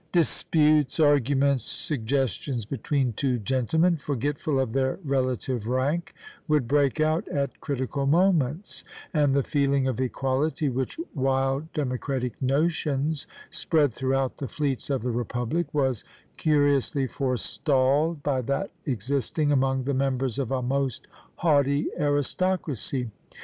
Disputes, 0.11 0.99
arguments, 0.99 1.63
suggestions, 1.63 2.65
between 2.65 3.13
two 3.13 3.37
gentlemen, 3.37 3.97
forgetful 3.97 4.59
of 4.59 4.73
their 4.73 4.97
relative 5.03 5.67
rank, 5.67 6.15
would 6.47 6.67
break 6.67 6.99
out 6.99 7.27
at 7.27 7.61
critical 7.61 8.07
moments, 8.07 8.83
and 9.13 9.35
the 9.35 9.43
feeling 9.43 9.87
of 9.87 10.01
equality, 10.01 10.69
which 10.69 10.97
wild 11.13 11.71
democratic 11.73 12.41
notions 12.41 13.27
spread 13.51 13.93
throughout 13.93 14.37
the 14.37 14.47
fleets 14.47 14.89
of 14.89 15.03
the 15.03 15.11
republic, 15.11 15.71
was 15.71 16.03
curiously 16.35 17.05
forestalled 17.05 18.23
by 18.23 18.41
that 18.41 18.71
existing 18.87 19.51
among 19.51 19.83
the 19.83 19.93
members 19.93 20.39
of 20.39 20.49
a 20.49 20.63
most 20.63 21.05
haughty 21.35 21.89
aristocracy. 21.99 23.11